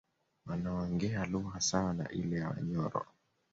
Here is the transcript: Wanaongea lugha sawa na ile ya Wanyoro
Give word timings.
Wanaongea 0.45 1.25
lugha 1.25 1.61
sawa 1.61 1.93
na 1.93 2.09
ile 2.11 2.37
ya 2.37 2.49
Wanyoro 2.49 3.05